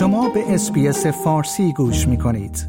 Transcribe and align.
شما 0.00 0.28
به 0.28 0.54
اسپیس 0.54 1.06
فارسی 1.06 1.72
گوش 1.72 2.08
می 2.08 2.18
کنید. 2.18 2.66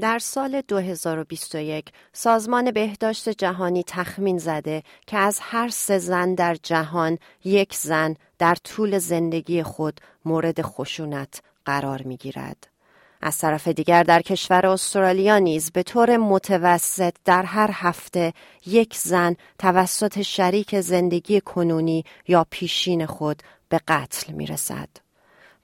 در 0.00 0.18
سال 0.18 0.60
2021 0.60 1.92
سازمان 2.12 2.70
بهداشت 2.70 3.28
جهانی 3.28 3.84
تخمین 3.86 4.38
زده 4.38 4.82
که 5.06 5.18
از 5.18 5.38
هر 5.42 5.68
سه 5.68 5.98
زن 5.98 6.34
در 6.34 6.54
جهان 6.54 7.18
یک 7.44 7.74
زن 7.74 8.14
در 8.38 8.54
طول 8.54 8.98
زندگی 8.98 9.62
خود 9.62 10.00
مورد 10.24 10.62
خشونت 10.62 11.42
قرار 11.64 12.02
می 12.02 12.16
گیرد. 12.16 12.77
از 13.20 13.38
طرف 13.38 13.68
دیگر 13.68 14.02
در 14.02 14.22
کشور 14.22 14.66
استرالیا 14.66 15.38
نیز 15.38 15.70
به 15.70 15.82
طور 15.82 16.16
متوسط 16.16 17.14
در 17.24 17.42
هر 17.42 17.70
هفته 17.72 18.32
یک 18.66 18.96
زن 18.96 19.36
توسط 19.58 20.22
شریک 20.22 20.80
زندگی 20.80 21.40
کنونی 21.40 22.04
یا 22.28 22.46
پیشین 22.50 23.06
خود 23.06 23.42
به 23.68 23.80
قتل 23.88 24.32
می 24.32 24.46
رسد. 24.46 24.88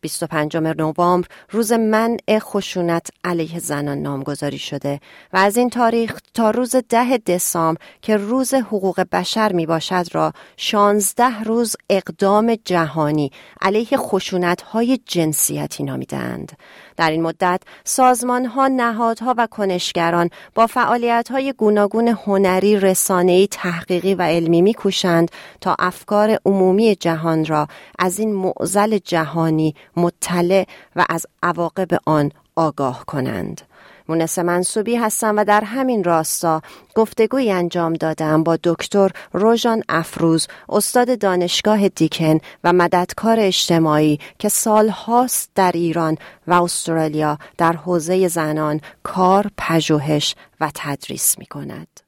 25 0.04 0.56
نوامبر 0.56 1.28
روز 1.50 1.72
منع 1.72 2.38
خشونت 2.38 3.06
علیه 3.24 3.58
زنان 3.58 3.98
نامگذاری 3.98 4.58
شده 4.58 5.00
و 5.32 5.36
از 5.36 5.56
این 5.56 5.70
تاریخ 5.70 6.20
تا 6.34 6.50
روز 6.50 6.76
ده 6.88 7.18
دسامبر 7.18 7.80
که 8.02 8.16
روز 8.16 8.54
حقوق 8.54 9.00
بشر 9.12 9.52
می 9.52 9.66
باشد 9.66 10.04
را 10.12 10.32
16 10.56 11.42
روز 11.42 11.76
اقدام 11.90 12.56
جهانی 12.64 13.30
علیه 13.60 13.96
خشونت 13.96 14.62
های 14.62 14.98
جنسیتی 15.06 15.84
نامیدند. 15.84 16.52
در 16.96 17.10
این 17.10 17.22
مدت 17.22 17.62
سازمان 17.84 18.44
ها، 18.44 18.68
نهادها 18.68 19.34
و 19.38 19.46
کنشگران 19.46 20.30
با 20.54 20.66
فعالیت 20.66 21.30
های 21.30 21.52
گوناگون 21.52 22.08
هنری، 22.08 22.76
رسانه‌ای، 22.76 23.46
تحقیقی 23.46 24.14
و 24.14 24.22
علمی 24.22 24.62
میکوشند 24.62 25.30
تا 25.60 25.76
افکار 25.78 26.38
عمومی 26.44 26.96
جهان 26.96 27.44
را 27.44 27.68
از 27.98 28.18
این 28.18 28.32
معزل 28.34 28.98
جهانی 28.98 29.74
مطلع 29.96 30.66
و 30.96 31.04
از 31.08 31.26
عواقب 31.42 31.88
آن 32.06 32.30
آگاه 32.56 33.04
کنند. 33.06 33.62
مونس 34.08 34.38
منصوبی 34.38 34.96
هستم 34.96 35.36
و 35.36 35.44
در 35.44 35.64
همین 35.64 36.04
راستا 36.04 36.62
گفتگوی 36.94 37.50
انجام 37.50 37.92
دادم 37.92 38.42
با 38.42 38.58
دکتر 38.64 39.10
روژان 39.32 39.82
افروز 39.88 40.48
استاد 40.68 41.18
دانشگاه 41.18 41.88
دیکن 41.88 42.38
و 42.64 42.72
مددکار 42.72 43.40
اجتماعی 43.40 44.18
که 44.38 44.48
سالهاست 44.48 45.50
در 45.54 45.72
ایران 45.74 46.18
و 46.46 46.62
استرالیا 46.62 47.38
در 47.58 47.72
حوزه 47.72 48.28
زنان 48.28 48.80
کار، 49.02 49.50
پژوهش 49.58 50.34
و 50.60 50.70
تدریس 50.74 51.38
می 51.38 51.46
کند. 51.46 52.00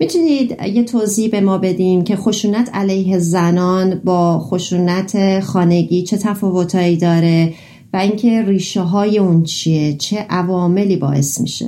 می‌تونید 0.00 0.56
یه 0.74 0.84
توضیح 0.84 1.30
به 1.30 1.40
ما 1.40 1.58
بدین 1.58 2.04
که 2.04 2.16
خشونت 2.16 2.70
علیه 2.74 3.18
زنان 3.18 4.00
با 4.04 4.38
خشونت 4.38 5.40
خانگی 5.40 6.02
چه 6.02 6.16
تفاوتایی 6.16 6.96
داره 6.96 7.54
و 7.92 7.96
اینکه 7.96 8.42
ریشه 8.42 8.80
های 8.80 9.18
اون 9.18 9.42
چیه؟ 9.42 9.96
چه 9.96 10.26
عواملی 10.30 10.96
باعث 10.96 11.40
میشه؟ 11.40 11.66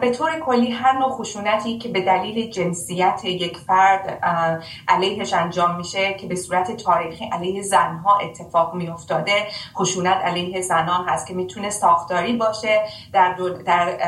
به 0.00 0.10
طور 0.10 0.40
کلی 0.40 0.70
هر 0.70 0.98
نوع 0.98 1.10
خشونتی 1.10 1.78
که 1.78 1.88
به 1.88 2.00
دلیل 2.00 2.50
جنسیت 2.50 3.24
یک 3.24 3.56
فرد 3.56 4.18
علیهش 4.88 5.32
انجام 5.32 5.76
میشه 5.76 6.14
که 6.14 6.26
به 6.26 6.36
صورت 6.36 6.76
تاریخی 6.76 7.24
علیه 7.24 7.62
زنها 7.62 8.18
اتفاق 8.18 8.74
میافتاده. 8.74 9.46
خشونت 9.76 10.16
علیه 10.16 10.60
زنان 10.60 11.08
هست 11.08 11.26
که 11.26 11.34
می‌تونه 11.34 11.70
ساختاری 11.70 12.36
باشه 12.36 12.82
در, 13.12 13.34
در 13.66 13.98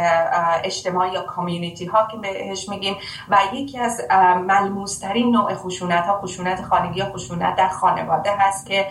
اجتماع 0.64 1.12
یا 1.12 1.22
کامیونیتی 1.22 1.84
ها 1.84 2.08
که 2.10 2.16
بهش 2.16 2.68
میگیم. 2.68 2.96
و 3.28 3.38
یکی 3.54 3.78
از 3.78 4.00
ملموسترین 4.46 5.30
نوع 5.30 5.54
خشونت 5.54 6.04
ها 6.04 6.20
خشونت 6.20 6.62
خانگی 6.62 6.98
یا 6.98 7.12
خشونت 7.12 7.56
در 7.56 7.68
خانواده 7.68 8.30
هست 8.38 8.66
که 8.66 8.86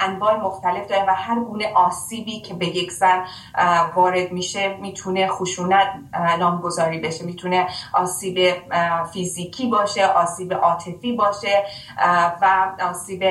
انواع 0.00 0.36
مختلف 0.36 0.86
داره 0.88 1.04
و 1.08 1.14
هر 1.14 1.40
گونه 1.40 1.72
آسیبی 1.74 2.40
که 2.40 2.54
به 2.54 2.66
یک 2.66 2.92
زن 2.92 3.24
وارد 3.94 4.32
میشه 4.32 4.76
می‌تونه 4.80 5.28
خشونت 5.28 5.88
نامگذاری 6.38 6.98
بشه. 6.98 7.24
می‌تونه 7.24 7.66
آسیب 7.92 8.54
فیزیکی 9.12 9.66
باشه 9.66 10.06
آسیب 10.06 10.54
عاطفی 10.54 11.12
باشه 11.12 11.64
و 12.42 12.72
آسیب 12.90 13.24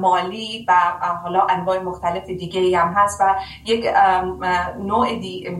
مالی 0.00 0.66
و 0.68 0.74
حالا 1.22 1.46
انواع 1.46 1.78
مختلف 1.78 2.24
دیگه 2.24 2.78
هم 2.78 2.92
هست 2.92 3.20
و 3.20 3.34
یک 3.64 3.86
نوع 4.78 5.08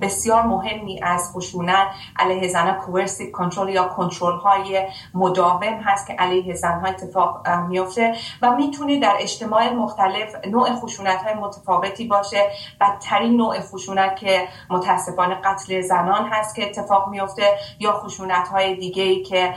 بسیار 0.03 0.43
مهمی 0.43 1.01
از 1.03 1.33
خشونت 1.35 1.87
علیه 2.19 2.49
زن 2.49 2.73
کوورسیو 2.73 3.33
کنترل 3.33 3.69
یا 3.69 3.89
کنترل 3.89 4.37
های 4.37 4.89
مداوم 5.15 5.81
هست 5.85 6.07
که 6.07 6.13
علیه 6.13 6.55
زنها 6.55 6.87
اتفاق 6.87 7.49
میفته 7.49 8.15
و 8.43 8.51
می‌تونه 8.51 9.01
در 9.01 9.15
اجتماع 9.21 9.73
مختلف 9.73 10.47
نوع 10.47 10.75
خشونت 10.75 11.23
های 11.23 11.35
متفاوتی 11.35 12.07
باشه. 12.07 12.51
بدترین 12.81 13.37
نوع 13.37 13.61
خشونت 13.61 14.17
که 14.17 14.49
متاسفانه 14.71 15.35
قتل 15.35 15.81
زنان 15.81 16.22
هست 16.31 16.55
که 16.57 16.65
اتفاق 16.65 17.09
میفته 17.09 17.43
یا 17.79 17.93
خشونت 17.93 18.49
های 18.49 18.75
دیگه 18.75 19.03
ای 19.03 19.23
که 19.23 19.55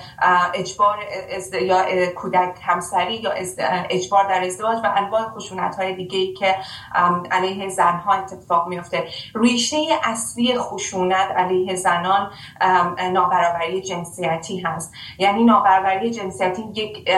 اجبار 0.53 0.97
یا 1.61 2.05
کودک 2.15 2.59
همسری 2.61 3.15
یا 3.15 3.31
اجبار 3.89 4.27
در 4.27 4.43
ازدواج 4.43 4.77
و 4.83 4.93
انواع 4.95 5.29
خشونت 5.29 5.75
های 5.75 5.95
دیگه 5.95 6.17
ای 6.17 6.33
که 6.33 6.55
علیه 7.31 7.69
زنها 7.69 8.13
اتفاق 8.13 8.67
میفته 8.67 9.03
ریشه 9.35 9.77
اصلی 10.03 10.59
خشونت 10.59 11.31
علیه 11.37 11.75
زنان 11.75 12.31
نابرابری 13.13 13.81
جنسیتی 13.81 14.59
هست. 14.59 14.93
یعنی 15.19 15.43
نابرابری 15.43 16.11
جنسیتی 16.11 16.63
یک 16.75 17.09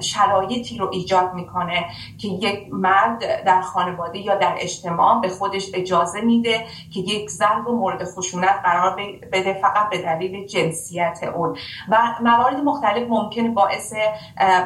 شرایطی 0.00 0.78
رو 0.78 0.88
ایجاد 0.92 1.34
می‌کنه 1.34 1.86
که 2.18 2.28
یک 2.28 2.68
مرد 2.72 3.44
در 3.44 3.60
خانواده 3.60 4.18
یا 4.18 4.34
در 4.34 4.54
اجتماع 4.58 5.20
به 5.20 5.28
خودش 5.28 5.70
اجازه 5.74 6.20
میده 6.20 6.66
که 6.94 7.00
یک 7.00 7.30
زن 7.30 7.62
رو 7.66 7.76
مورد 7.76 8.04
خشونت 8.04 8.61
قرار 8.64 8.96
بده 9.32 9.52
فقط 9.62 9.90
به 9.90 9.98
دلیل 9.98 10.46
جنسیت 10.46 11.20
اون. 11.34 11.56
و 11.88 11.98
موارد 12.20 12.56
مختلف 12.56 13.08
ممکن 13.08 13.54
باعث 13.54 13.92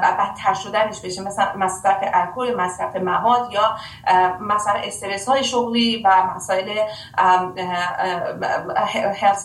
بدتر 0.03 0.55
شدنش 0.55 1.01
بشه. 1.01 1.23
مثلا 1.23 1.53
مصرف 1.57 1.97
الکل 2.03 2.55
مصرف 2.57 2.97
مواد 2.97 3.53
یا 3.53 3.77
مثلا 4.41 4.75
استرس 4.75 5.29
های 5.29 5.45
شغلی 5.45 6.03
و 6.05 6.23
مسائل 6.37 6.69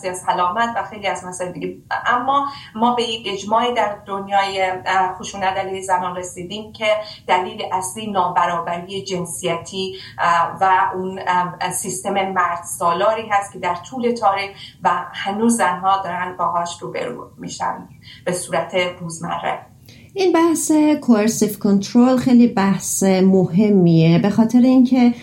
یا 0.04 0.14
سلامت 0.14 0.68
و 0.76 0.82
خیلی 0.82 1.06
از 1.06 1.24
مسائل 1.24 1.52
دیگه. 1.52 1.76
اما 2.06 2.48
ما 2.74 2.94
به 2.94 3.02
یک 3.02 3.28
اجماعی 3.32 3.74
در 3.74 3.96
دنیای 4.06 4.72
خشونت 5.18 5.56
علیه 5.56 5.82
زنان 5.82 6.16
رسیدیم 6.16 6.72
که 6.72 6.86
دلیل 7.26 7.62
اصلی 7.72 8.10
نابرابری 8.10 9.04
جنسیتی 9.04 9.98
و 10.60 10.90
اون 10.94 11.20
سیستم 11.70 12.12
مرد 12.12 12.62
سالاری 12.64 13.28
هست 13.28 13.52
که 13.52 13.58
در 13.58 13.74
طول 13.74 14.12
تاریخ 14.12 14.41
و 14.84 14.90
هنوز 15.12 15.56
زنها 15.56 16.02
دارن 16.04 16.36
باهاش 16.38 16.82
روبرو 16.82 17.30
میشن 17.38 17.88
به 18.24 18.32
صورت 18.32 18.72
روزمره. 19.00 19.58
این 20.14 20.32
بحث 20.32 20.72
کوئرسیو 21.00 21.58
کنترل 21.58 22.16
خیلی 22.16 22.46
بحث 22.46 23.02
مهمیه. 23.02 24.18
به 24.18 24.30
خاطر 24.30 24.60
اینکه 24.60 25.14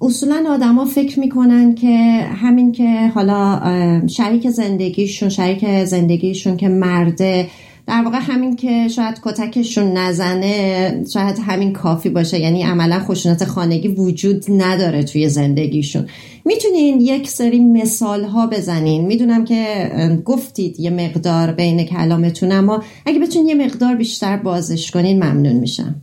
اصولا 0.00 0.44
آدما 0.48 0.84
فکر 0.84 1.20
می‌کنن 1.20 1.74
که 1.74 2.26
همین 2.42 2.72
که 2.72 3.08
حالا 3.14 3.60
شریک 4.06 4.50
زندگیشون 4.50 5.28
شریک 5.28 5.84
زندگیشون 5.84 6.56
که 6.56 6.68
مرده 6.68 7.48
در 7.90 8.02
واقع 8.04 8.18
همین 8.20 8.56
که 8.56 8.88
شاید 8.88 9.20
کتکشون 9.24 9.92
نزنه 9.92 11.04
شاید 11.12 11.38
همین 11.46 11.72
کافی 11.72 12.08
باشه. 12.08 12.38
یعنی 12.38 12.62
عملا 12.62 12.98
خشونت 12.98 13.44
خانگی 13.44 13.88
وجود 13.88 14.44
نداره 14.48 15.02
توی 15.02 15.28
زندگیشون. 15.28 16.06
می‌تونین 16.44 17.00
یک 17.00 17.28
سری 17.28 17.58
مثال 17.58 18.24
ها 18.24 18.46
بزنین. 18.46 19.06
می‌دونم 19.06 19.44
که 19.44 19.90
گفتید 20.24 20.80
یه 20.80 20.90
مقدار 20.90 21.52
بین 21.52 21.84
کلامتون 21.84 22.52
اما 22.52 22.82
اگه 23.06 23.18
بتونین 23.18 23.48
یه 23.48 23.54
مقدار 23.54 23.94
بیشتر 23.94 24.36
بازش 24.36 24.90
کنین 24.90 25.16
ممنون 25.16 25.56
میشم. 25.56 26.02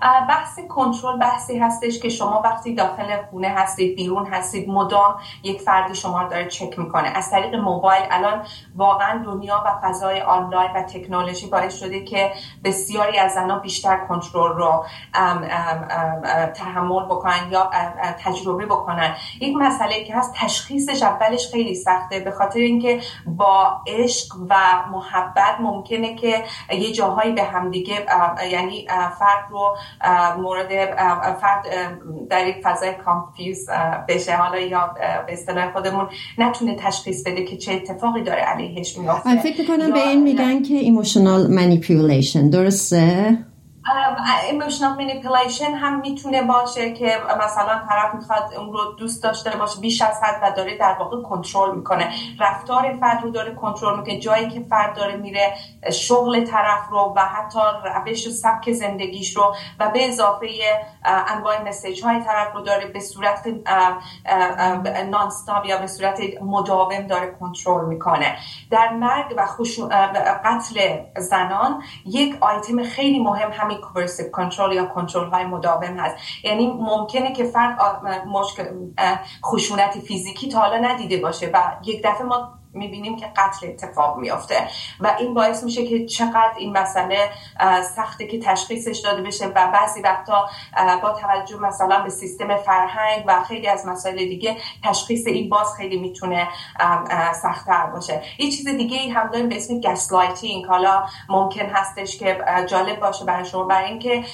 بحث 0.00 0.58
کنترل 0.68 1.18
بحثی 1.18 1.58
هستش 1.58 2.00
که 2.00 2.08
شما 2.08 2.40
وقتی 2.44 2.74
داخل 2.74 3.22
خونه 3.30 3.48
هستید 3.48 3.96
بیرون 3.96 4.26
هستید 4.26 4.68
مدام 4.68 5.14
یک 5.42 5.60
فردی 5.60 5.94
شما 5.94 6.22
رو 6.22 6.28
داره 6.28 6.48
چک 6.48 6.78
می‌کنه. 6.78 7.08
از 7.08 7.30
طریق 7.30 7.54
موبایل 7.54 8.02
الان 8.10 8.42
واقعا 8.76 9.24
دنیا 9.24 9.64
و 9.66 9.80
فضای 9.82 10.20
آنلاین 10.20 10.70
و 10.74 10.82
تکنولوژی 10.82 11.46
باعث 11.46 11.78
شده 11.78 12.04
که 12.04 12.32
بسیاری 12.64 13.18
از 13.18 13.32
زنها 13.32 13.58
بیشتر 13.58 13.96
کنترل 14.06 14.52
رو 14.52 14.84
تحمل 16.54 17.04
بکنن 17.04 17.48
یا 17.50 17.70
تجربه 18.24 18.66
بکنن. 18.66 19.16
یک 19.40 19.56
مسئله 19.56 20.04
که 20.04 20.16
هست 20.16 20.34
تشخیصش 20.36 21.02
اولش 21.02 21.50
خیلی 21.50 21.74
سخته. 21.74 22.20
به 22.20 22.30
خاطر 22.30 22.60
اینکه 22.60 23.00
با 23.26 23.80
عشق 23.86 24.26
و 24.48 24.56
محبت 24.90 25.60
ممکنه 25.60 26.14
که 26.14 26.44
یه 26.70 26.92
جاهایی 26.92 27.32
به 27.32 27.42
همدیگه 27.42 28.06
یعنی 28.50 28.86
فرد 29.18 29.50
رو 29.50 29.76
مورد 30.38 30.68
فرد 31.40 31.64
در 32.30 32.46
یک 32.46 32.56
فضای 32.62 32.94
کانفیوز 33.04 33.66
بشه. 34.08 34.36
حالا 34.36 34.58
یا 34.58 34.94
به 35.26 35.32
اصطلاح 35.32 35.72
خودمون 35.72 36.08
نتونه 36.38 36.76
تشخیص 36.76 37.22
بده 37.26 37.44
که 37.44 37.56
چه 37.56 37.72
اتفاقی 37.72 38.22
داره 38.22 38.40
علیهش 38.40 38.98
میفته. 38.98 39.42
فکر 39.42 39.60
می‌کنم 39.60 39.92
به 39.92 40.08
این 40.08 40.22
میگن 40.22 40.62
که 40.62 40.74
emotional 40.74 41.58
manipulation. 41.58 42.50
درسته؟ 42.52 43.38
emotional 44.50 44.92
manipulation 44.92 45.74
هم 45.74 46.00
می‌تونه 46.00 46.42
باشه 46.42 46.92
که 46.92 47.18
مثلا 47.44 47.82
طرف 47.88 48.14
می‌خواد 48.14 48.54
اون 48.58 48.72
رو 48.72 48.92
دوست 48.98 49.22
داشته 49.22 49.56
باشه 49.56 49.80
بیش 49.80 50.02
از 50.02 50.20
حد 50.22 50.40
و 50.42 50.56
داره 50.56 50.76
در 50.78 50.96
واقع 50.98 51.22
کنترل 51.22 51.76
می‌کنه. 51.76 52.12
رفتار 52.40 52.96
فرد 53.00 53.22
رو 53.22 53.30
داره 53.30 53.54
کنترل 53.54 53.98
می‌کنه 53.98 54.18
جایی 54.18 54.48
که 54.48 54.60
فرد 54.60 54.96
داره 54.96 55.16
میره 55.16 55.54
شغل 55.92 56.44
طرف 56.44 56.88
رو 56.90 57.12
و 57.16 57.20
حتی 57.20 57.58
روش 57.84 58.26
و 58.26 58.30
سبک 58.30 58.72
زندگیش 58.72 59.36
رو 59.36 59.54
و 59.80 59.90
به 59.90 60.08
اضافه 60.08 60.48
انواع 61.04 61.68
مسیج 61.68 62.04
های 62.04 62.20
طرف 62.20 62.54
رو 62.54 62.60
داره 62.60 62.86
به 62.86 63.00
صورت 63.00 63.48
نانستاب 65.10 65.64
یا 65.64 65.78
به 65.78 65.86
صورت 65.86 66.20
مداوم 66.42 67.06
داره 67.06 67.36
کنترل 67.40 67.84
می‌کنه. 67.84 68.36
در 68.70 68.88
مرگ 68.92 69.34
و 69.36 69.46
قتل 70.44 70.98
زنان 71.16 71.82
یک 72.06 72.36
آیتم 72.40 72.82
خیلی 72.82 73.18
مهم 73.18 73.50
همین 73.52 73.69
کوورسیو 73.74 74.30
کنترل 74.30 74.72
یا 74.72 74.86
کنترل 74.86 75.30
های 75.30 75.44
مداوم 75.44 75.98
هست. 75.98 76.16
یعنی 76.44 76.66
ممکنه 76.66 77.32
که 77.32 77.44
فرد 77.44 77.78
مشکل 78.26 78.64
خشونت 79.44 79.98
فیزیکی 79.98 80.48
تا 80.48 80.60
حالا 80.60 80.76
ندیده 80.76 81.16
باشه 81.16 81.50
و 81.54 81.76
یک 81.84 82.02
دفعه 82.04 82.22
ما 82.22 82.59
می‌بینیم 82.72 83.16
که 83.16 83.26
قتل 83.36 83.66
اتفاق 83.66 84.18
میافته 84.18 84.68
و 85.00 85.16
این 85.18 85.34
باعث 85.34 85.64
میشه 85.64 85.86
که 85.86 86.06
چقدر 86.06 86.52
این 86.58 86.78
مسئله 86.78 87.30
سخته 87.96 88.26
که 88.26 88.40
تشخیصش 88.40 88.98
داده 88.98 89.22
بشه 89.22 89.46
و 89.46 89.70
بعضی 89.72 90.00
وقتا 90.00 90.48
با 91.02 91.12
توجه 91.12 91.56
مثلا 91.60 92.00
به 92.02 92.10
سیستم 92.10 92.56
فرهنگ 92.56 93.24
و 93.26 93.42
خیلی 93.44 93.68
از 93.68 93.86
مسائل 93.86 94.16
دیگه 94.16 94.56
تشخیص 94.84 95.26
این 95.26 95.48
باز 95.48 95.74
خیلی 95.76 95.98
می‌تونه 95.98 96.48
سختتر 97.42 97.86
باشه. 97.86 98.22
یه 98.38 98.50
چیز 98.50 98.68
دیگه 98.68 98.98
ای 98.98 99.10
هم 99.10 99.28
داریم 99.28 99.48
به 99.48 99.56
اسم 99.56 99.80
gaslighting 99.80 100.66
حالا 100.66 101.06
ممکن 101.28 101.66
هستش 101.66 102.18
که 102.18 102.38
جالب 102.66 103.00
باشه 103.00 103.24
برای 103.24 103.44
شما 103.44 103.64
برای 103.64 103.90
اینکه 103.90 104.24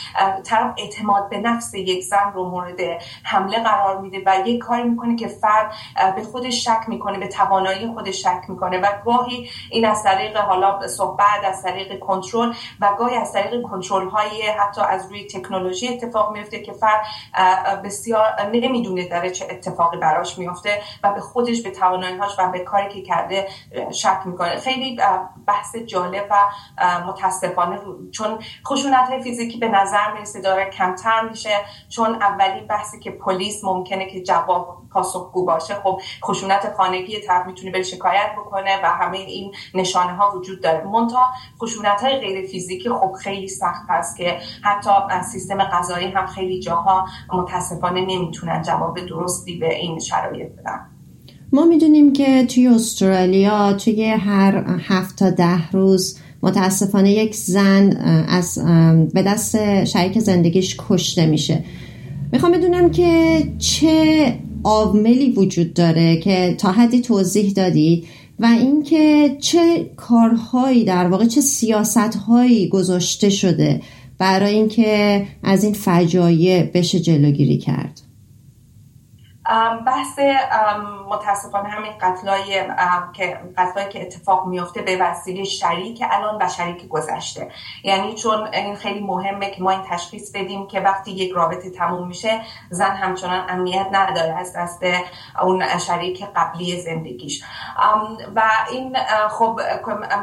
طرف 0.45 0.75
اعتماد 0.79 1.29
به 1.31 1.39
نفس 1.39 1.75
یک 1.75 2.05
زن 2.05 2.33
رو 2.35 2.49
مورد 2.51 2.81
حمله 3.23 3.63
قرار 3.63 4.01
میده 4.01 4.23
و 4.27 4.49
یک 4.49 4.59
کاری 4.59 4.83
می‌کنه 4.83 5.17
که 5.17 5.29
فرد 5.29 5.73
به 6.17 6.23
خودش 6.23 6.65
شک 6.65 6.81
می‌کنه 6.89 7.19
به 7.19 7.29
توانایی 7.29 7.87
خودش 7.87 8.26
شک 8.27 8.51
می‌کنه 8.51 8.81
و 8.81 8.87
گاهی 9.05 9.51
این 9.71 9.85
از 9.85 10.03
طریق 10.03 10.37
حالا 10.37 10.89
صحبت 10.89 11.45
از 11.45 11.63
طریق 11.63 11.99
کنترل 11.99 12.53
و 12.81 12.95
گاهی 12.99 13.17
از 13.17 13.33
طریق 13.33 13.63
کنترل 13.63 14.09
های 14.09 14.43
حتی 14.43 14.81
از 14.81 15.11
روی 15.11 15.27
تکنولوژی 15.27 15.89
اتفاق 15.89 16.33
میفته 16.33 16.63
که 16.63 16.73
فرد 16.73 17.07
بسیار 17.85 18.43
نمی‌دونه 18.53 19.09
داره 19.09 19.31
چه 19.31 19.47
اتفاقی 19.51 19.97
براش 19.97 20.39
میفته 20.39 20.83
و 21.03 21.13
به 21.13 21.21
خودش 21.21 21.63
به 21.63 21.71
توانایی‌هاش 21.71 22.39
و 22.39 22.51
به 22.51 22.59
کاری 22.59 22.89
که 22.89 23.03
کرده 23.03 23.49
شک 23.93 24.21
می‌کنه. 24.25 24.57
خیلی 24.57 24.99
بحث 25.47 25.77
جالب 25.77 26.27
و 26.31 26.37
متاسفانه 27.07 27.81
چون 28.13 28.39
خشونت 28.67 29.23
فیزیکی 29.23 29.59
به 29.59 29.69
نظر 29.69 30.13
می‌رسه 30.13 30.41
داره 30.41 30.71
کمتر 30.71 31.29
میشه 31.29 31.51
چون 31.89 32.15
اولین 32.15 32.67
بحثی 32.67 33.01
که 33.01 33.11
پلیس 33.11 33.65
ممکنه 33.65 34.07
که 34.07 34.23
جواب 34.23 34.86
پاسخگو 34.97 35.45
باشه 35.45 35.75
خب 35.75 36.01
خشونت 36.25 36.75
خانگی 36.77 37.21
طرف 37.27 37.47
می‌تونه 37.47 37.73
بره 37.73 37.83
شکایت 37.83 38.31
بکنه 38.39 38.71
و 38.85 38.87
همه 38.87 39.19
این 39.19 39.53
نشانه 39.75 40.13
ها 40.13 40.39
وجود 40.39 40.63
داره. 40.63 40.85
مونتا 40.85 41.21
خشونت 41.63 42.01
های 42.01 42.17
غیر 42.17 42.47
فیزیکی 42.47 42.89
خب 42.89 43.13
خیلی 43.13 43.49
سخت 43.49 43.83
هست 43.89 44.17
که 44.17 44.37
حتی 44.63 44.91
سیستم 45.33 45.59
غذایی 45.59 46.09
هم 46.09 46.27
خیلی 46.27 46.61
جاها 46.61 47.07
متاسفانه 47.33 48.01
نمی‌تونن 48.01 48.63
جواب 48.63 49.07
درستی 49.07 49.59
به 49.59 49.75
این 49.75 49.99
شرایط 49.99 50.49
بدن. 50.53 50.81
ما 51.53 51.65
می‌دونیم 51.65 52.13
که 52.13 52.47
توی 52.47 52.69
استرالیا 52.69 53.73
توی 53.73 54.05
هر 54.05 54.65
هفت 54.89 55.19
تا 55.19 55.31
ده 55.31 55.71
روز 55.71 56.19
متاسفانه 56.43 57.11
یک 57.11 57.35
زن 57.35 57.97
از 58.29 58.59
به 59.15 59.23
دست 59.23 59.85
شریک 59.85 60.19
زندگیش 60.19 60.77
کشته 60.89 61.27
میشه. 61.27 61.65
می‌خوام 62.33 62.53
بدونم 62.53 62.91
که 62.91 63.43
چه 63.59 64.39
عاملی 64.67 65.31
وجود 65.31 65.75
داره 65.75 66.17
که 66.17 66.55
تا 66.59 66.73
حدی 66.73 67.01
توضیح 67.01 67.53
دادی 67.53 68.07
و 68.39 68.47
اینکه 68.47 69.37
چه 69.41 69.91
کارهایی 69.97 70.85
در 70.85 71.09
واقع 71.09 71.27
چه 71.27 71.41
سیاستهایی 71.41 72.69
گذاشته 72.69 73.31
شده 73.31 73.83
برای 74.19 74.55
اینکه 74.55 75.27
از 75.43 75.65
این 75.65 75.73
فجایع 75.73 76.71
بشه 76.75 77.01
جلوگیری 77.01 77.59
کرد؟ 77.59 78.01
بحث 79.87 80.19
متاسفانه 81.09 81.69
همین 81.69 81.93
قتلای 82.01 82.65
که 83.13 83.41
قتلایی 83.57 83.89
که 83.89 84.03
اتفاق 84.03 84.47
میفته 84.47 84.83
به 84.83 84.97
وسیله 85.01 85.45
شریک 85.45 86.03
الان 86.11 86.43
و 86.43 86.49
شریک 86.49 86.89
گذشته. 86.89 87.51
یعنی 87.85 88.15
چون 88.15 88.49
این 88.55 88.77
خیلی 88.77 89.01
مهمه 89.01 89.51
که 89.51 89.63
ما 89.63 89.71
این 89.71 89.83
تشخیص 89.91 90.31
بدیم 90.35 90.67
که 90.67 90.81
وقتی 90.81 91.11
یک 91.11 91.33
رابطه 91.33 91.71
تموم 91.71 92.09
میشه 92.09 92.41
زن 92.71 92.91
همچنان 92.91 93.45
امنیت 93.49 93.87
نداره 93.93 94.39
از 94.39 94.53
دست 94.57 94.83
اون 95.43 95.79
شریک 95.79 96.25
قبلی 96.37 96.81
زندگیش. 96.81 97.45
و 98.37 98.43
این 98.71 98.97
خب 99.31 99.61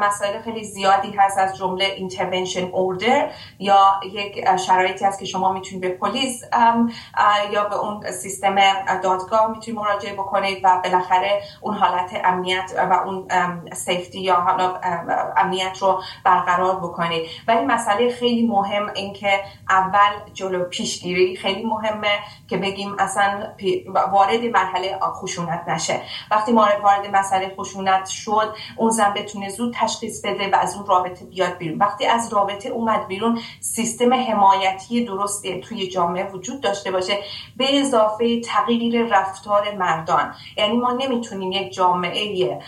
مسائل 0.00 0.42
خیلی 0.42 0.64
زیادی 0.64 1.10
هست 1.10 1.38
از 1.38 1.56
جمله 1.56 1.84
intervention 1.84 2.64
order 2.64 3.30
یا 3.58 4.00
یک 4.12 4.56
شرایطی 4.56 5.04
هست 5.04 5.18
که 5.18 5.24
شما 5.24 5.52
می‌تونید 5.52 5.80
به 5.80 5.88
پلیس 5.88 6.42
یا 7.52 7.64
به 7.64 7.76
اون 7.76 8.10
سیستم 8.10 8.56
دادگاه 9.02 9.50
می‌تونید 9.50 9.80
مراجعه 9.80 10.12
بکنید 10.12 10.60
و 10.64 10.73
بالاخره 10.82 11.42
اون 11.60 11.74
حالت 11.74 12.20
امنیت 12.24 12.72
و 12.90 12.92
اون 12.92 13.28
سیفتی 13.72 14.20
یا 14.20 14.34
حالا 14.34 14.74
امنیت 15.36 15.78
رو 15.80 16.02
برقرار 16.24 16.76
بکنید. 16.76 17.26
ولی 17.48 17.64
مسئله 17.64 18.10
خیلی 18.10 18.46
مهم 18.46 18.90
این 18.94 19.12
که 19.12 19.40
اول 19.70 20.32
جلو 20.34 20.64
پیشگیری 20.64 21.36
خیلی 21.36 21.64
مهمه 21.64 22.18
که 22.48 22.56
بگیم 22.56 22.96
اصلا 22.98 23.46
وارد 24.12 24.44
مرحله 24.44 24.98
خشونت 25.00 25.68
نشه. 25.68 26.00
وقتی 26.30 26.52
وارد 26.52 27.06
مسئله 27.12 27.54
خشونت 27.58 28.06
شد 28.06 28.56
اون 28.76 28.90
زن 28.90 29.14
بتونه 29.14 29.48
زود 29.48 29.74
تشخیص 29.80 30.24
بده 30.24 30.50
و 30.50 30.56
از 30.56 30.76
اون 30.76 30.86
رابطه 30.86 31.24
بیاد 31.24 31.56
بیرون. 31.56 31.78
وقتی 31.78 32.06
از 32.06 32.32
رابطه 32.32 32.68
اومد 32.68 33.06
بیرون 33.06 33.40
سیستم 33.60 34.14
حمایتی 34.14 35.04
درستی 35.04 35.60
توی 35.60 35.88
جامعه 35.88 36.24
وجود 36.24 36.60
داشته 36.60 36.90
باشه 36.90 37.18
به 37.56 37.80
اضافه 37.80 38.40
تغییر 38.40 39.06
رفتار 39.06 39.74
مردان. 39.74 40.34
یعنی 40.64 40.76
ما 40.76 40.92
نمی‌تونیم 40.92 41.52
یک 41.52 41.74
جامعه 41.74 42.58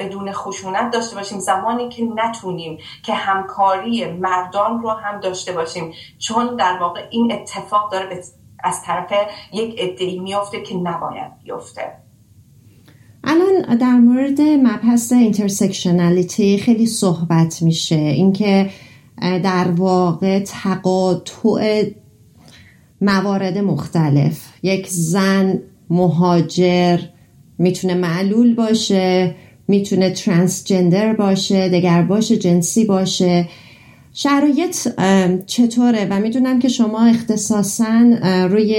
بدون 0.00 0.32
خشونت 0.32 0.90
داشته 0.90 1.16
باشیم. 1.16 1.38
زمانی 1.38 1.88
که 1.88 2.02
نتونیم 2.14 2.78
که 3.02 3.14
همکاری 3.14 4.06
مردان 4.06 4.82
رو 4.82 4.90
هم 4.90 5.20
داشته 5.20 5.52
باشیم. 5.52 5.92
چون 6.18 6.56
در 6.56 6.78
واقع 6.80 7.00
این 7.10 7.32
اتفاق 7.32 7.92
داره 7.92 8.22
از 8.64 8.82
طرف 8.82 9.12
یک 9.52 9.74
عده‌ای 9.78 10.18
میافته 10.18 10.62
که 10.62 10.76
نباید 10.76 11.38
بیفته. 11.44 11.82
الان 13.24 13.78
در 13.78 13.96
مورد 13.96 14.40
مبحث 14.40 15.12
intersectionality 15.12 16.58
خیلی 16.58 16.86
صحبت 16.86 17.62
میشه. 17.62 17.96
اینکه 17.96 18.70
در 19.20 19.66
واقع 19.76 20.40
تقاطع 20.40 21.90
موارد 23.00 23.58
مختلف. 23.58 24.52
یک 24.62 24.86
زن 24.88 25.62
مهاجر 25.90 26.98
می‌تونه 27.60 27.94
معلول 27.94 28.54
باشه 28.54 29.34
می‌تونه 29.68 30.10
ترانسجندر 30.10 31.12
باشه 31.12 31.68
دگر 31.68 32.02
باشه 32.02 32.36
جنسی 32.36 32.84
باشه. 32.84 33.48
شرایط 34.12 34.88
چطوره؟ 35.46 36.06
و 36.10 36.20
می‌دونم 36.20 36.58
که 36.58 36.68
شما 36.68 37.06
اختصاصا 37.06 38.04
روی 38.50 38.76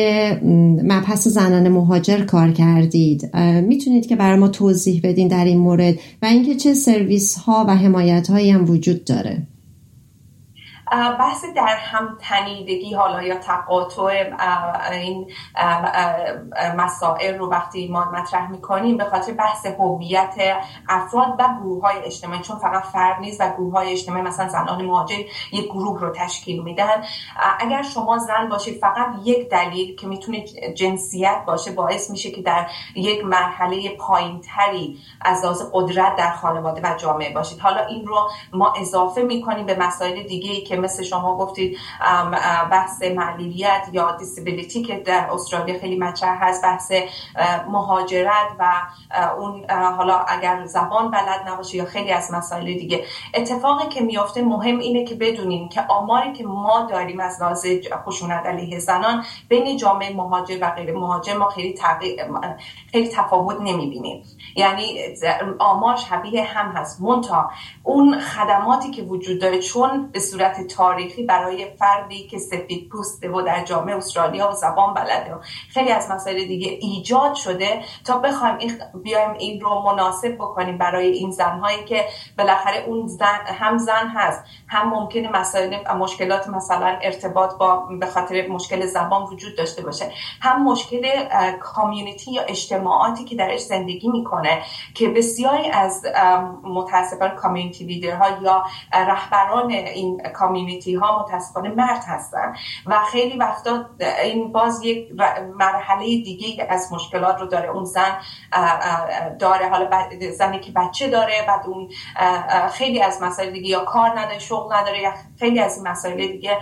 مبحث 0.84 1.28
زنان 1.28 1.70
مهاجر 1.70 2.26
کار 2.26 2.52
کردید. 2.52 3.36
می‌تونید 3.68 4.08
که 4.08 4.16
برای 4.16 4.40
ما 4.40 4.48
توضیح 4.48 5.02
بدین 5.04 5.28
در 5.28 5.46
این 5.46 5.58
مورد 5.58 5.96
و 6.22 6.26
اینکه 6.26 6.56
چه 6.56 6.74
سرویس 6.74 7.36
ها 7.36 7.66
و 7.68 7.76
حمایت 7.76 8.30
هایی 8.30 8.52
هم 8.52 8.70
وجود 8.70 9.04
داره. 9.04 9.48
بحث 10.92 11.46
در 11.56 11.76
هم 11.76 12.18
تنیدگی 12.22 12.94
حالا 12.94 13.24
یا 13.24 13.38
تقاطع 13.38 14.24
این 14.92 15.32
مسائل 16.78 17.38
رو 17.38 17.50
وقتی 17.50 17.88
ما 17.88 18.06
مطرح 18.06 18.52
می‌کنیم 18.52 18.98
به 18.98 19.06
خاطر 19.06 19.34
بحث 19.34 19.66
هویت 19.66 20.36
افراد 20.90 21.36
و 21.40 21.48
گروه 21.62 21.82
های 21.82 21.98
اجتماعی 22.06 22.42
چون 22.42 22.58
فقط 22.58 22.84
فرد 22.84 23.20
نیست 23.20 23.42
و 23.42 23.50
گروه 23.58 23.74
های 23.74 23.92
اجتماعی 23.92 24.22
مثلا 24.22 24.48
زنان 24.48 24.86
مهاجر 24.86 25.16
یک 25.52 25.66
گروه 25.66 26.02
رو 26.02 26.10
تشکیل 26.10 26.64
میدن. 26.64 27.04
اگر 27.60 27.82
شما 27.82 28.18
زن 28.18 28.50
باشید 28.50 28.80
فقط 28.80 29.08
یک 29.24 29.50
دلیل 29.50 29.96
که 29.96 30.08
می‌تونه 30.08 30.46
جنسیت 30.76 31.44
باشه 31.48 31.72
باعث 31.72 32.10
میشه 32.10 32.32
که 32.32 32.42
در 32.42 32.68
یک 32.96 33.26
مرحله 33.26 33.90
پایینتری 33.90 34.98
از 35.22 35.44
لحاظ 35.44 35.62
قدرت 35.74 36.16
در 36.16 36.32
خانواده 36.32 36.82
و 36.84 36.98
جامعه 36.98 37.34
باشید. 37.34 37.60
حالا 37.60 37.86
این 37.86 38.06
رو 38.06 38.30
ما 38.54 38.74
اضافه 38.78 39.22
می‌کنیم 39.22 39.66
به 39.66 39.80
مسائل 39.80 40.24
دیگه 40.24 40.62
که 40.62 40.81
مثل 40.82 41.04
شما 41.04 41.38
گفتید 41.38 41.78
بحث 42.72 43.04
معلولیت 43.04 43.88
یا 43.92 44.16
دیسیبیلیتی 44.16 44.84
که 44.84 44.98
در 44.98 45.30
استرالیا 45.32 45.80
خیلی 45.80 46.00
مطرح 46.00 46.44
هست 46.44 46.64
بحث 46.64 46.92
مهاجرت 47.68 48.48
و 48.60 48.74
اون 49.38 49.72
حالا 49.72 50.18
اگر 50.18 50.66
زبان 50.66 51.12
بلد 51.12 51.48
نباشه 51.48 51.78
یا 51.78 51.86
خیلی 51.86 52.12
از 52.12 52.34
مسائل 52.34 52.66
دیگه. 52.66 53.04
اتفاقی 53.34 53.90
که 53.90 54.02
میافته 54.02 54.42
مهم 54.42 54.80
اینه 54.80 55.06
که 55.06 55.16
بدونیم 55.16 55.70
که 55.70 55.82
آماری 55.90 56.34
که 56.34 56.44
ما 56.44 56.88
داریم 56.90 57.20
از 57.20 57.42
لحاظ 57.42 57.66
خشونت 58.06 58.46
علیه 58.46 58.80
زنان 58.80 59.26
بین 59.50 59.78
جامعه 59.78 60.16
مهاجر 60.16 60.58
و 60.62 60.70
غیر 60.70 60.98
مهاجر 60.98 61.38
ما 61.38 61.50
خیلی 61.50 61.76
خیلی 62.92 63.10
تفاوت 63.10 63.58
نمی‌بینیم. 63.62 64.24
یعنی 64.56 65.00
آمار 65.60 65.96
شبیه 65.96 66.44
هم 66.44 66.72
هست. 66.72 67.02
مونتا 67.02 67.50
اون 67.84 68.20
خدماتی 68.20 68.92
که 68.92 69.02
وجود 69.02 69.42
داره 69.42 69.60
چون 69.60 70.10
به 70.12 70.20
صورت 70.20 70.68
تاریخی 70.76 71.24
برای 71.24 71.76
فردی 71.76 72.28
که 72.28 72.38
سفید 72.38 72.90
پوسته 72.90 73.30
و 73.30 73.42
در 73.42 73.64
جامعه 73.64 73.96
استرالیا 73.96 74.50
و 74.50 74.52
زبان 74.52 74.94
بلده 74.94 75.36
و 75.36 75.40
خیلی 75.70 75.92
از 75.92 76.12
مسائل 76.12 76.46
دیگه 76.46 76.68
ایجاد 76.82 77.34
شده 77.34 77.82
تا 78.06 78.18
بخوایم 78.18 78.58
بیایم 79.04 79.34
این 79.34 79.62
رو 79.62 79.82
مناسب 79.82 80.36
بکنیم 80.36 80.78
برای 80.78 81.08
این 81.08 81.32
زنهایی 81.32 81.84
که 81.84 82.06
بالاخره 82.38 82.84
اون 82.88 83.08
زن 83.08 83.40
هم 83.46 83.78
زن 83.78 84.08
هست 84.08 84.44
هم 84.68 84.90
ممکنه 84.90 85.32
مسائل 85.32 85.94
مشکلات 85.98 86.48
مثلا 86.48 86.98
ارتباط 87.02 87.58
با 87.58 87.76
به 88.00 88.06
خاطر 88.06 88.48
مشکل 88.48 88.86
زبان 88.86 89.24
وجود 89.24 89.58
داشته 89.58 89.82
باشه. 89.82 90.12
هم 90.42 90.64
مشکل 90.64 91.08
کامیونیتی 91.60 92.32
یا 92.32 92.42
اجتماعاتی 92.42 93.26
که 93.26 93.36
درش 93.36 93.62
زندگی 93.62 94.10
می‌کنه 94.10 94.62
که 94.94 95.10
بسیاری 95.10 95.70
از 95.70 96.06
متاسفانه 96.64 97.36
کامیونیتی 97.36 97.84
لیدرها 97.84 98.28
یا 98.44 98.64
رهبران 98.94 99.72
این 99.72 100.22
کامیونیتی 100.52 100.96
ها 100.96 101.24
متاسفانه 101.24 101.70
مرد 101.70 102.04
هستن 102.08 102.54
و 102.86 103.00
خیلی 103.12 103.38
وقتا 103.38 103.86
این 104.24 104.52
باز 104.52 104.84
یک 104.84 105.08
مرحله 105.56 106.06
دیگه 106.06 106.68
از 106.70 106.94
مشکلات 106.94 107.40
رو 107.40 107.46
داره. 107.46 107.70
اون 107.70 107.86
زن 107.86 108.18
داره. 109.40 109.70
حالا 109.70 109.90
زنی 110.38 110.60
که 110.60 110.72
بچه 110.72 111.10
داره 111.10 111.34
بعد 111.48 111.68
اون 111.68 111.90
خیلی 112.72 113.02
از 113.02 113.22
مسائل 113.22 113.52
دیگه 113.52 113.70
یا 113.70 113.86
کار 113.86 114.20
نداره 114.20 114.40
شغل 114.40 114.74
نداره 114.74 115.02
یا 115.02 115.14
خیلی 115.40 115.60
از 115.60 115.78
این 115.78 115.88
مسائل 115.88 116.28
دیگه 116.28 116.58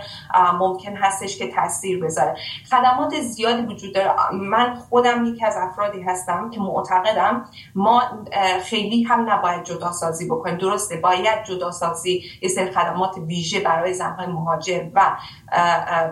ممکن 0.58 0.96
هستش 0.96 1.38
که 1.38 1.52
تاثیر 1.52 2.04
بذاره. 2.04 2.36
خدمات 2.70 3.20
زیادی 3.20 3.62
وجود 3.62 3.94
داره. 3.94 4.14
من 4.32 4.74
خودم 4.74 5.24
یکی 5.24 5.46
از 5.46 5.56
افرادی 5.56 6.02
هستم 6.02 6.50
که 6.50 6.60
معتقدم 6.60 7.44
ما 7.74 8.02
خیلی 8.62 9.02
هم 9.02 9.30
نباید 9.30 9.64
جدا 9.64 9.92
سازی 9.92 10.26
بکنیم. 10.26 10.56
درسته 10.56 10.96
باید 10.96 11.44
جدا 11.44 11.70
سازی 11.70 12.22
یه 12.42 12.48
سری 12.48 12.70
خدمات 12.70 13.18
ویژه 13.18 13.60
برای 13.60 13.79
زنهای 13.92 14.26
مهاجر 14.26 14.84
و 14.94 15.16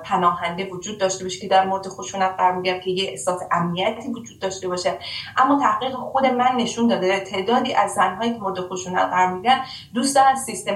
پناهنده 0.04 0.70
وجود 0.70 0.98
داشته 0.98 1.24
باشه 1.24 1.40
که 1.40 1.48
در 1.48 1.66
مورد 1.66 1.88
خشونت 1.88 2.34
قرار 2.36 2.52
می‌گیرن 2.52 2.80
که 2.80 2.90
یه 2.90 3.10
احساس 3.10 3.42
امنیتی 3.52 4.08
وجود 4.08 4.38
داشته 4.38 4.68
باشه. 4.68 4.98
اما 5.36 5.60
تحقیق 5.60 5.94
خود 5.94 6.26
من 6.26 6.56
نشون 6.56 6.88
داده 6.88 7.20
تعدادی 7.20 7.74
از 7.74 7.90
زنهایی 7.90 8.32
که 8.32 8.38
مورد 8.38 8.60
خشونت 8.60 9.02
قرار 9.02 9.32
می‌گیرن 9.32 9.60
دوست 9.94 10.16
دارن 10.16 10.34
سیستم 10.34 10.74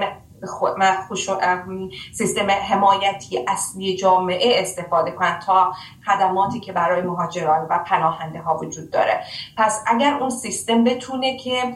سیستم 2.13 2.51
حمایتی 2.51 3.45
اصلی 3.47 3.97
جامعه 3.97 4.61
استفاده 4.61 5.11
کنند 5.11 5.41
تا 5.41 5.73
خدماتی 6.05 6.59
که 6.59 6.71
برای 6.73 7.01
مهاجران 7.01 7.67
و 7.69 7.79
پناهنده 7.87 8.39
ها 8.39 8.57
وجود 8.57 8.91
داره. 8.91 9.23
پس 9.57 9.83
اگر 9.87 10.13
اون 10.13 10.29
سیستم 10.29 10.83
بتونه 10.83 11.37
که 11.37 11.73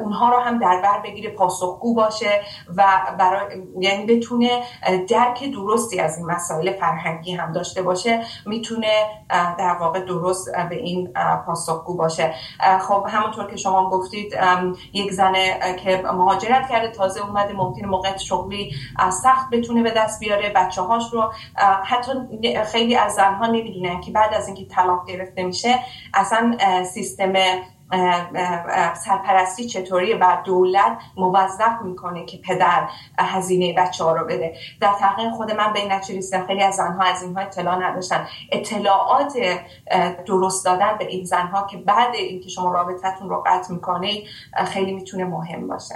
اونها 0.00 0.28
رو 0.28 0.40
هم 0.40 0.58
در 0.58 0.80
بر 0.82 1.00
بگیره 1.04 1.30
پاسخگو 1.30 1.94
باشه 1.94 2.40
و 2.76 2.84
برای 3.18 3.62
یعنی 3.80 4.06
بتونه 4.06 4.62
درک 5.08 5.52
درستی 5.52 6.00
از 6.00 6.18
این 6.18 6.26
مسائل 6.26 6.72
فرهنگی 6.72 7.32
هم 7.32 7.52
داشته 7.52 7.82
باشه 7.82 8.24
می‌تونه 8.46 9.06
در 9.58 9.76
واقع 9.80 10.00
درست 10.00 10.56
به 10.70 10.76
این 10.76 11.12
پاسخگو 11.46 11.96
باشه. 11.96 12.34
خب 12.80 13.06
همونطور 13.08 13.50
که 13.50 13.56
شما 13.56 13.90
گفتید 13.90 14.38
یک 14.92 15.12
زن 15.12 15.32
که 15.84 16.02
مهاجرت 16.14 16.68
کرده 16.68 16.88
تازه 16.88 17.20
اومده 17.28 17.54
ممکنه 17.54 17.86
موقع 17.86 18.16
شغلی 18.16 18.74
سخت 19.22 19.50
بتونه 19.50 19.82
به 19.82 19.90
دست 19.90 20.20
بیاره 20.20 20.52
بچه 20.56 20.82
هاش 20.82 21.12
رو 21.12 21.32
حتی 21.84 22.12
خیلی 22.64 22.96
از 22.96 23.14
زنها 23.14 23.46
نمی‌دونن 23.46 24.00
که 24.00 24.10
بعد 24.10 24.34
از 24.34 24.46
اینکه 24.46 24.64
طلاق 24.64 25.06
گرفته 25.06 25.42
میشه 25.42 25.78
اصلا 26.14 26.56
سیستم 26.84 27.32
سرپرستی 28.94 29.66
چطوری 29.66 30.14
و 30.14 30.36
دولت 30.44 30.98
موظف 31.16 31.82
می‌کنه 31.84 32.24
که 32.24 32.38
پدر 32.38 32.88
هزینه 33.18 33.74
بچه 33.78 34.04
ها 34.04 34.12
رو 34.12 34.24
بده. 34.24 34.56
در 34.80 34.92
تحقیق 35.00 35.30
خود 35.30 35.52
من 35.52 35.76
این 35.76 35.92
نتیجه 35.92 36.46
خیلی 36.46 36.62
از 36.62 36.74
زنها 36.74 37.02
از 37.02 37.22
اینها 37.22 37.40
اطلاع 37.40 37.78
نداشتن. 37.78 38.26
اطلاعات 38.52 39.38
درست 40.26 40.64
دادن 40.64 40.98
به 40.98 41.06
این 41.06 41.24
زنها 41.24 41.66
که 41.66 41.76
بعد 41.76 42.14
اینکه 42.14 42.48
شما 42.48 42.72
رابطتون 42.72 43.28
رو 43.28 43.42
قطع 43.46 43.72
می‌کنه 43.72 44.22
خیلی 44.66 44.92
می‌تونه 44.92 45.24
مهم 45.24 45.68
باشه. 45.68 45.94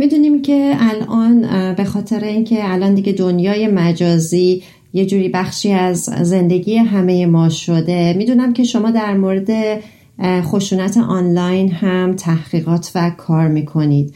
می‌دونیم 0.00 0.42
که 0.42 0.76
الان 0.78 1.42
به 1.74 1.84
خاطر 1.84 2.24
اینکه 2.24 2.72
الان 2.72 2.94
دیگه 2.94 3.12
دنیای 3.12 3.68
مجازی 3.68 4.62
یه 4.92 5.06
جوری 5.06 5.28
بخشی 5.28 5.72
از 5.72 5.98
زندگی 6.22 6.76
همه 6.76 7.26
ما 7.26 7.48
شده 7.48 8.12
می‌دونم 8.12 8.52
که 8.52 8.64
شما 8.64 8.90
در 8.90 9.16
مورد 9.16 9.80
خشونت 10.22 10.96
آنلاین 10.96 11.72
هم 11.72 12.16
تحقیقات 12.16 12.92
و 12.94 13.10
کار 13.16 13.48
می‌کنید. 13.48 14.14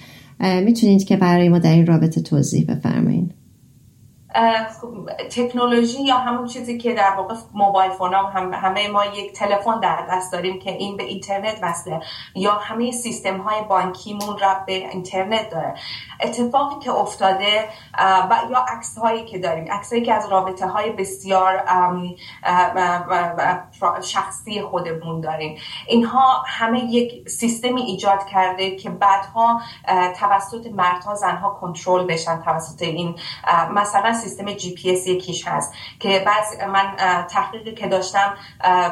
می‌تونید 0.65 1.05
که 1.05 1.17
برای 1.17 1.49
ما 1.49 1.59
در 1.59 1.73
این 1.73 1.87
رابطه 1.87 2.21
توضیح 2.21 2.67
بفرمایید 2.67 3.31
تکنولوژی 5.31 6.03
یا 6.03 6.17
همون 6.17 6.47
چیزی 6.47 6.79
که 6.79 6.95
در 6.95 7.11
واقع 7.17 7.35
موبایل 7.55 7.91
فون 7.91 8.15
هم 8.15 8.55
همه 8.55 8.89
ما 8.89 9.05
یک 9.05 9.33
تلفن 9.33 9.81
در 9.81 10.07
دست 10.11 10.33
داریم 10.33 10.59
که 10.59 10.73
این 10.73 10.97
به 10.97 11.03
اینترنت 11.03 11.59
وصله 11.63 12.01
یا 12.35 12.53
همه 12.53 12.91
سیستم 12.91 13.41
های 13.41 13.63
بانکیمون 13.69 14.39
ربط 14.39 14.67
به 14.67 14.73
اینترنت 14.73 15.51
داره. 15.51 15.75
اتفاقی 16.21 16.85
که 16.85 16.91
افتاده 16.91 17.69
و 18.31 18.39
یا 18.51 18.65
عکس 18.69 18.99
هایی 18.99 19.25
که 19.25 19.39
داریم. 19.39 19.73
عکس 19.73 19.93
هایی 19.93 20.05
که 20.05 20.15
از 20.15 20.29
رابطه 20.29 20.67
های 20.67 20.91
بسیار 20.91 21.65
شخصی 24.03 24.63
خودمون 24.63 25.21
داریم. 25.21 25.59
اینها 25.87 26.43
همه 26.47 26.81
یک 26.81 27.29
سیستمی 27.29 27.83
ایجاد 27.83 28.27
کرده 28.27 28.77
که 28.77 28.91
بعدها 28.91 29.61
توسط 30.19 30.67
مردها 30.67 31.15
زنها 31.15 31.51
کنترل 31.51 32.07
بشن 32.07 32.43
توسط 32.43 32.83
این 32.83 33.15
مثلا 33.71 34.13
سیستم 34.25 34.53
جی 34.53 34.75
پی 34.75 34.91
اس 34.91 35.07
یکیش 35.07 35.49
هست 35.49 35.73
که 36.01 36.23
بعض 36.27 36.69
من 36.69 36.97
تحقیقی 37.27 37.75
که 37.75 37.87
داشتم 37.89 38.35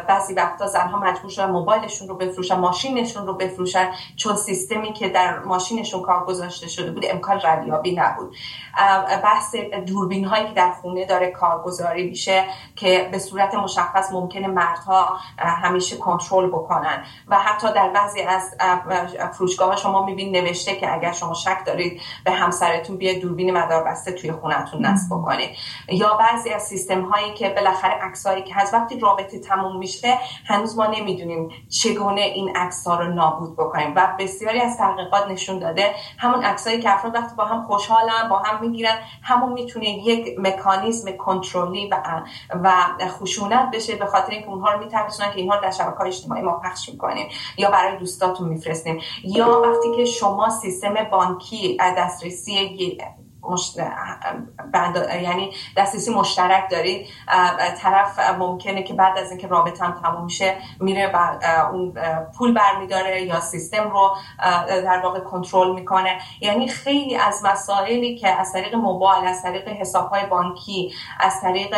بعضی 0.09 0.35
وقتا 0.35 0.67
زنها 0.67 0.99
مجبور 0.99 1.31
شدن 1.31 1.51
موبایلشون 1.51 2.09
رو 2.09 2.15
بفروشن 2.15 2.59
ماشینشون 2.59 3.27
رو 3.27 3.35
بفروشن 3.35 3.91
چون 4.17 4.37
سیستمی 4.37 4.93
که 4.93 5.09
در 5.09 5.39
ماشینشون 5.39 6.03
کار 6.03 6.25
گذاشته 6.25 6.69
شده 6.69 6.91
بود 6.91 7.05
امکان 7.11 7.41
ردیابی 7.45 7.97
نبود. 7.97 8.37
بحث 9.25 9.55
دوربین 9.87 10.25
هایی 10.25 10.47
که 10.47 10.53
در 10.53 10.71
خونه 10.71 11.07
داره 11.07 11.31
کارگزاری 11.31 12.09
میشه 12.09 12.45
که 12.77 13.09
به 13.13 13.19
صورت 13.19 13.55
مشخص 13.55 14.13
ممکنه 14.13 14.49
مردها 14.49 15.17
همیشه 15.39 15.97
کنترل 15.97 16.47
بکنن. 16.47 17.05
و 17.29 17.39
حتی 17.39 17.73
در 17.73 17.89
بعضی 17.89 18.21
از 18.21 18.55
فروشگاه 19.33 19.77
شما 19.77 20.05
میبین 20.05 20.37
نوشته 20.37 20.77
که 20.77 20.95
اگر 20.95 21.13
شما 21.13 21.35
شک 21.35 21.59
دارید 21.67 22.01
به 22.25 22.31
همسرتون 22.31 22.97
بیاید 22.97 23.23
دوربین 23.23 23.57
مداربسته 23.57 24.13
توی 24.13 24.33
خونتون 24.33 24.87
نصب 24.87 25.13
بکنید 25.23 25.51
یا 25.89 26.15
بعضی 26.15 26.51
از 26.51 26.63
سیستم 26.63 27.03
هایی 27.03 27.35
که 27.35 27.49
بالاخره 27.49 27.93
عکسایی 27.93 28.43
که 28.43 28.61
از 28.61 28.75
وقتی 28.75 29.01
رابطه 29.01 29.39
تموم 29.39 29.79
میشه 29.79 30.19
هنوز 30.47 30.79
ما 30.79 30.87
نمی‌دونیم 30.87 31.49
چگونه 31.69 32.21
این 32.21 32.57
عکس 32.57 32.87
ها 32.87 33.01
رو 33.01 33.13
نابود 33.13 33.57
بکنیم. 33.57 33.93
و 33.97 34.17
بسیاری 34.19 34.61
از 34.61 34.79
تحقیقات 34.79 35.29
نشون 35.29 35.59
داده 35.59 35.95
همون 36.19 36.45
عکسایی 36.45 36.81
که 36.81 36.95
افراد 36.95 37.15
وقتی 37.15 37.37
با 37.37 37.45
هم 37.45 37.67
خوشحالن 37.67 38.29
با 38.31 38.39
هم 38.39 38.61
می‌گیرن 38.61 38.99
همون 39.23 39.53
می‌تونه 39.53 39.89
یک 39.89 40.39
مکانیزم 40.39 41.13
کنترلی 41.13 41.91
و 41.91 42.23
و 42.65 42.73
خشونت 43.09 43.71
بشه 43.71 43.97
به 43.97 44.07
خاطر 44.07 44.31
اینکه 44.31 44.49
اونها 44.49 44.73
رو 44.73 44.79
میترسونن 44.79 45.31
که 45.31 45.41
اینها 45.41 45.61
در 45.61 45.71
شبکه 45.71 45.99
های 45.99 46.09
اجتماعی 46.09 46.43
ما 46.43 46.61
پخش 46.65 46.89
می‌کنیم 46.89 47.29
یا 47.59 47.71
برای 47.71 47.97
دوستاتون 47.97 48.49
میفرستیم. 48.49 49.01
یا 49.25 49.63
وقتی 49.65 49.97
که 49.97 50.05
شما 50.05 50.51
سیستم 50.51 50.95
بانکی 50.95 51.77
دسترسی 51.97 52.77
مشت... 53.43 53.79
یعنی 55.23 55.53
دسترسی 55.77 56.15
مشترک 56.15 56.71
دارید 56.71 57.07
طرف 57.79 58.19
ممکنه 58.39 58.83
که 58.83 58.95
بعد 58.95 59.19
از 59.19 59.31
اینکه 59.31 59.47
رابطه 59.47 59.85
هم 59.85 60.01
تموم 60.03 60.25
میشه 60.25 60.57
میره 60.81 61.11
و 61.15 61.39
اون 61.73 61.95
پول 62.39 62.55
برمیداره 62.55 63.23
یا 63.23 63.41
سیستم 63.41 63.91
رو 63.91 64.17
در 64.69 65.01
واقع 65.05 65.21
کنترل 65.21 65.75
می‌کنه. 65.75 66.19
یعنی 66.41 66.69
خیلی 66.69 67.17
از 67.17 67.45
مسائلی 67.45 68.19
که 68.19 68.29
از 68.29 68.53
طریق 68.53 68.75
موبایل 68.75 69.25
از 69.25 69.43
طریق 69.43 69.69
حساب 69.69 70.09
های 70.09 70.27
بانکی 70.27 70.95
از 71.21 71.41
طریق 71.41 71.77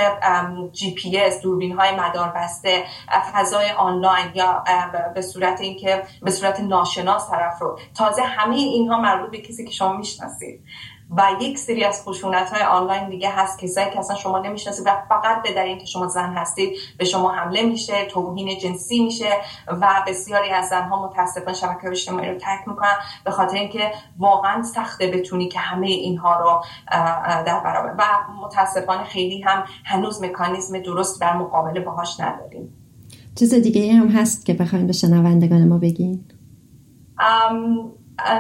جی 0.73 0.95
پی 0.95 1.19
اس 1.19 1.41
دوربین 1.41 1.79
های 1.79 1.91
مدار 1.97 2.29
بسته 2.29 2.85
فضای 3.33 3.71
آنلاین 3.71 4.27
یا 4.35 4.65
به 5.15 5.23
صورت 5.23 5.61
اینکه 5.61 6.03
به 6.23 6.31
صورت 6.31 6.61
ناشناس 6.61 7.31
طرف 7.31 7.63
رو. 7.63 7.79
تازه 7.97 8.23
همه 8.23 8.55
اینها 8.55 9.01
مربوط 9.01 9.31
به 9.31 9.39
کسی 9.39 9.65
که 9.65 9.73
شما 9.73 9.93
می‌شناسید. 9.93 10.65
و 11.11 11.23
یک 11.41 11.59
سری 11.59 11.85
از 11.85 12.03
خشونت 12.05 12.51
های 12.51 12.63
آنلاین 12.63 13.09
دیگه 13.09 13.31
هست 13.31 13.59
کسایی 13.59 13.91
که 13.91 13.99
اصلا 13.99 14.17
شما 14.17 14.39
نمی‌شناسید 14.39 14.87
و 14.87 14.91
فقط 15.09 15.43
به 15.43 15.53
دلیل 15.53 15.69
اینکه 15.69 15.87
شما 15.87 16.07
زن 16.07 16.33
هستید 16.33 16.77
به 16.99 17.05
شما 17.05 17.33
حمله 17.33 17.63
میشه 17.63 18.05
توهین 18.05 18.59
جنسی 18.59 19.05
میشه 19.05 19.31
و 19.69 19.89
بسیاری 20.07 20.51
از 20.51 20.69
زنها 20.69 21.07
متاسفانه 21.07 21.57
شبکه 21.57 21.89
اجتماعی 21.89 22.31
رو 22.31 22.39
ترک 22.39 22.69
می‌کنن 22.69 22.95
به 23.25 23.31
خاطر 23.31 23.57
اینکه 23.57 23.93
واقعا 24.19 24.63
سخته 24.63 25.07
بتونی 25.07 25.49
که 25.49 25.59
همه 25.59 25.87
اینها 25.87 26.41
رو 26.41 26.65
در 27.47 27.61
برابر. 27.65 27.95
و 27.99 28.05
متاسفانه 28.43 29.05
خیلی 29.05 29.43
هم 29.43 29.65
هنوز 29.85 30.23
مکانیزم 30.23 30.79
درست 30.79 31.21
در 31.21 31.37
مقابله 31.37 31.81
باهاش 31.81 32.21
نداریم. 32.21 32.75
چیز 33.35 33.55
دیگه 33.55 33.93
هم 33.93 34.09
هست 34.09 34.47
که 34.47 34.55
بخوایم 34.55 34.87
به 34.87 34.93
شنوندگان 34.93 35.69
ما 35.69 35.79
بگین؟ 35.79 36.25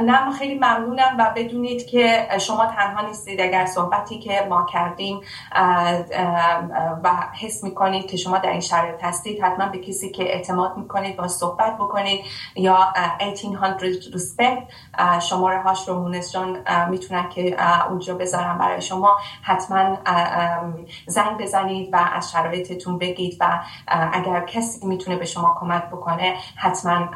نه 0.03 0.33
خیلی 0.39 0.55
ممنونم 0.55 1.17
و 1.19 1.33
بدونید 1.37 1.87
که 1.87 2.29
شما 2.41 2.67
تنها 2.67 3.07
نیستید. 3.07 3.41
اگر 3.41 3.67
صحبتی 3.67 4.19
که 4.19 4.47
ما 4.49 4.67
کردیم 4.73 5.21
و 7.05 7.11
حس 7.41 7.65
می‌کنید 7.65 8.07
که 8.07 8.17
شما 8.17 8.39
در 8.39 8.51
این 8.51 8.61
شرایط 8.61 9.05
هستید 9.05 9.43
حتما 9.43 9.69
به 9.69 9.79
کسی 9.79 10.11
که 10.11 10.23
اعتماد 10.23 10.77
می‌کنید 10.77 11.17
با 11.17 11.29
صحبت 11.29 11.77
بکنید 11.77 12.25
یا 12.57 12.93
1800 13.21 13.79
respect 14.13 14.73
شماره 15.21 15.63
هاش 15.63 15.89
رو 15.89 15.95
مونس 15.95 16.33
جان 16.33 16.59
می‌تونن 16.91 17.29
که 17.29 17.57
اونجا 17.89 18.15
بذارم 18.15 18.59
برای 18.59 18.83
شما. 18.83 19.17
حتما 19.43 19.97
زنگ 21.07 21.39
بزنید 21.39 21.95
و 21.95 21.97
از 22.15 22.31
شرایطتون 22.33 22.99
بگید 22.99 23.37
و 23.41 23.61
اگر 24.13 24.41
کسی 24.41 24.87
می‌تونه 24.87 25.17
به 25.17 25.25
شما 25.25 25.57
کمک 25.61 25.85
بکنه 25.85 26.35
حتما 26.57 27.09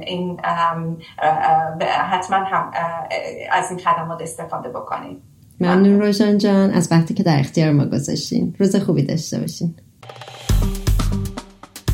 این 0.00 0.40
حتما 2.02 2.36
هم 2.36 2.70
از 3.52 3.70
این 3.70 3.78
خدمات 3.78 4.22
استفاده 4.22 4.68
بکنید 4.68 5.18
ممنون 5.60 6.00
روشان 6.00 6.38
جان. 6.38 6.70
از 6.70 6.88
وقتی 6.92 7.14
که 7.14 7.22
در 7.22 7.40
اختیار 7.40 7.72
ما 7.72 7.84
گذاشتین. 7.84 8.56
روز 8.58 8.76
خوبی 8.76 9.02
داشته 9.02 9.38
باشین. 9.38 9.74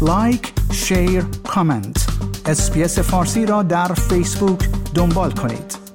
like 0.00 0.52
share 0.72 1.24
comment. 1.48 2.06
SBS 2.46 2.98
فارسی 2.98 3.46
را 3.46 3.62
در 3.62 3.94
فیسبوک 3.94 4.68
دنبال 4.94 5.30
کنید. 5.30 5.85